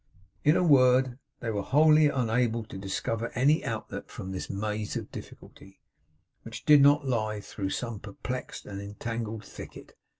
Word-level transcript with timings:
In 0.43 0.55
a 0.57 0.63
word, 0.63 1.19
they 1.41 1.51
were 1.51 1.61
wholly 1.61 2.07
unable 2.09 2.63
to 2.63 2.77
discover 2.79 3.29
any 3.35 3.63
outlet 3.63 4.09
from 4.09 4.31
this 4.31 4.49
maze 4.49 4.95
of 4.95 5.11
difficulty, 5.11 5.79
which 6.41 6.65
did 6.65 6.81
not 6.81 7.05
lie 7.05 7.39
through 7.39 7.69
some 7.69 7.99
perplexed 7.99 8.65
and 8.65 8.81
entangled 8.81 9.45
thicket. 9.45 9.93